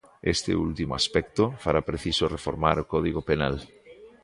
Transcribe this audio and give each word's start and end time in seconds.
Este 0.33 0.51
último 0.67 0.93
aspecto 1.01 1.43
fará 1.63 1.81
preciso 1.89 2.23
reformar 2.35 2.75
o 2.83 2.87
Código 2.93 3.21
Penal. 3.29 3.55